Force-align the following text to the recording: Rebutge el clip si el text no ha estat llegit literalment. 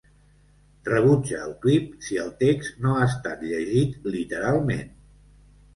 Rebutge 0.87 1.41
el 1.49 1.53
clip 1.65 1.91
si 2.07 2.17
el 2.23 2.33
text 2.41 2.83
no 2.87 2.97
ha 2.97 3.05
estat 3.13 3.45
llegit 3.53 4.13
literalment. 4.19 4.95